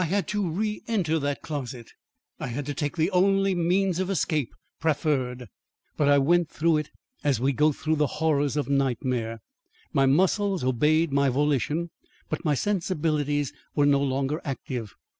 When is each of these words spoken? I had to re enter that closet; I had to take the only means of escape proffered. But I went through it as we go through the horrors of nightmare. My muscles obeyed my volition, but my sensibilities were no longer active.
I 0.01 0.05
had 0.05 0.27
to 0.29 0.49
re 0.49 0.81
enter 0.87 1.19
that 1.19 1.43
closet; 1.43 1.91
I 2.39 2.47
had 2.47 2.65
to 2.65 2.73
take 2.73 2.97
the 2.97 3.11
only 3.11 3.53
means 3.53 3.99
of 3.99 4.09
escape 4.09 4.51
proffered. 4.79 5.47
But 5.95 6.07
I 6.07 6.17
went 6.17 6.49
through 6.49 6.77
it 6.77 6.89
as 7.23 7.39
we 7.39 7.53
go 7.53 7.71
through 7.71 7.97
the 7.97 8.07
horrors 8.17 8.57
of 8.57 8.67
nightmare. 8.67 9.41
My 9.93 10.07
muscles 10.07 10.63
obeyed 10.63 11.13
my 11.13 11.29
volition, 11.29 11.91
but 12.29 12.43
my 12.43 12.55
sensibilities 12.55 13.53
were 13.75 13.85
no 13.85 14.01
longer 14.01 14.41
active. 14.43 14.95